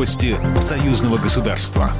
[0.00, 1.90] Новости союзного государства.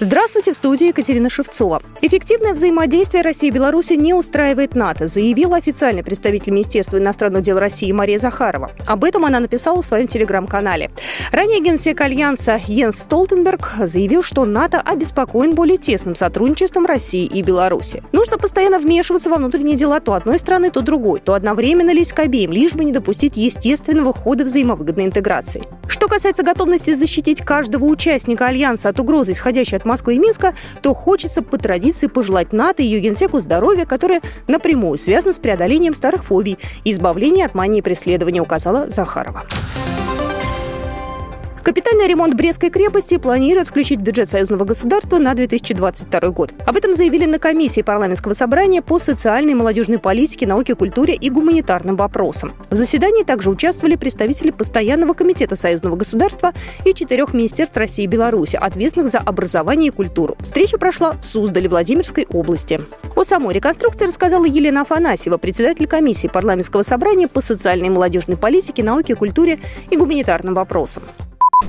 [0.00, 1.82] Здравствуйте, в студии Екатерина Шевцова.
[2.02, 7.90] Эффективное взаимодействие России и Беларуси не устраивает НАТО, заявила официальный представитель Министерства иностранных дел России
[7.92, 8.70] Мария Захарова.
[8.86, 10.90] Об этом она написала в своем телеграм-канале.
[11.32, 18.02] Ранее генсек Альянса Йенс Столтенберг заявил, что НАТО обеспокоен более тесным сотрудничеством России и Беларуси.
[18.12, 22.18] Нужно постоянно вмешиваться во внутренние дела то одной страны, то другой, то одновременно лезть к
[22.18, 25.62] обеим, лишь бы не допустить естественного хода взаимовыгодной интеграции.
[25.90, 30.94] Что касается готовности защитить каждого участника Альянса от угрозы, исходящей от Москвы и Минска, то
[30.94, 36.24] хочется по традиции пожелать НАТО и ее генсеку здоровья, которое напрямую связано с преодолением старых
[36.24, 39.42] фобий и избавлением от мании преследования, указала Захарова.
[41.62, 46.54] Капитальный ремонт Брестской крепости планируют включить в бюджет союзного государства на 2022 год.
[46.64, 51.28] Об этом заявили на комиссии парламентского собрания по социальной и молодежной политике, науке, культуре и
[51.28, 52.54] гуманитарным вопросам.
[52.70, 56.54] В заседании также участвовали представители Постоянного комитета союзного государства
[56.86, 60.36] и четырех министерств России и Беларуси, ответственных за образование и культуру.
[60.40, 62.80] Встреча прошла в Суздале Владимирской области.
[63.14, 68.82] О самой реконструкции рассказала Елена Афанасьева, председатель комиссии парламентского собрания по социальной и молодежной политике,
[68.82, 71.02] науке, культуре и гуманитарным вопросам.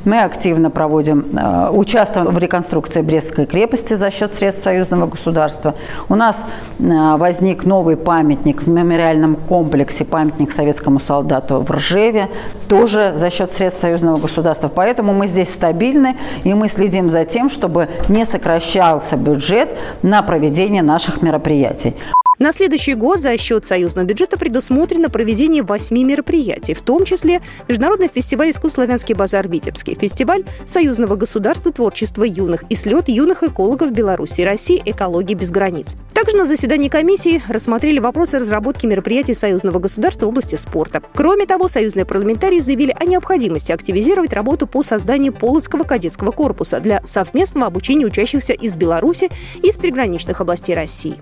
[0.04, 5.76] Мы активно проводим, э, участвуем в реконструкции Брестской крепости за счет средств союзного государства.
[6.10, 6.38] У нас
[6.80, 6.84] э,
[7.18, 12.30] возник новый памятник в мемориальном комплексе, памятник советскому солдату в Ржеве,
[12.68, 14.70] тоже за счет средств союзного государства.
[14.74, 19.70] Поэтому мы здесь стабильны, и мы следим за тем, чтобы не сокращался бюджет
[20.02, 21.96] на проведение наших мероприятий.
[22.42, 28.08] На следующий год за счет союзного бюджета предусмотрено проведение восьми мероприятий, в том числе Международный
[28.08, 34.42] фестиваль искусств «Славянский базар Витебский», фестиваль союзного государства творчества юных и слет юных экологов Беларуси
[34.42, 35.96] и России «Экология без границ».
[36.16, 41.04] Также на заседании комиссии рассмотрели вопросы разработки мероприятий союзного государства в области спорта.
[41.14, 47.04] Кроме того, союзные парламентарии заявили о необходимости активизировать работу по созданию Полоцкого кадетского корпуса для
[47.06, 49.30] совместного обучения учащихся из Беларуси
[49.62, 51.18] и из приграничных областей России.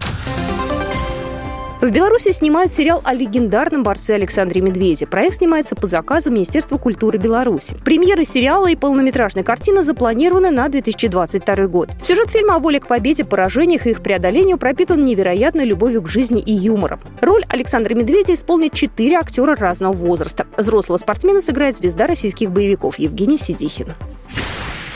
[1.81, 5.07] В Беларуси снимают сериал о легендарном борце Александре Медведе.
[5.07, 7.73] Проект снимается по заказу Министерства культуры Беларуси.
[7.85, 11.89] Премьеры сериала и полнометражной картины запланированы на 2022 год.
[12.03, 16.41] Сюжет фильма о воле к победе, поражениях и их преодолению пропитан невероятной любовью к жизни
[16.41, 16.99] и юмором.
[17.21, 20.47] Роль Александра Медведя исполнит четыре актера разного возраста.
[20.57, 23.93] Взрослого спортсмена сыграет звезда российских боевиков Евгений Сидихин.